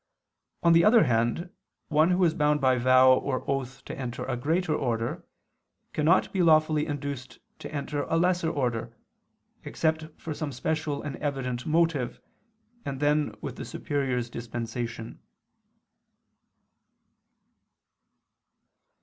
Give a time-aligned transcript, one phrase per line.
[0.63, 1.51] On the other hand,
[1.89, 5.23] one who is bound by vow or oath to enter a greater order,
[5.93, 8.97] cannot be lawfully induced to enter a lesser order,
[9.63, 12.19] except for some special and evident motive,
[12.83, 15.19] and then with the superior's dispensation.